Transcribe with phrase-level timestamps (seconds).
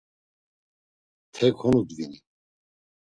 [1.33, 2.19] Te konudvini.